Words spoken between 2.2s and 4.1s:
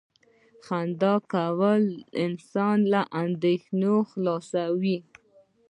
انسان له اندېښنو